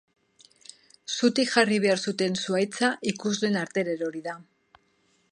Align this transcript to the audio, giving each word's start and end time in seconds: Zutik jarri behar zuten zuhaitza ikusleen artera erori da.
Zutik 1.17 1.51
jarri 1.55 1.77
behar 1.83 2.01
zuten 2.11 2.37
zuhaitza 2.45 2.89
ikusleen 3.11 3.59
artera 3.65 3.95
erori 3.99 4.23
da. 4.29 4.35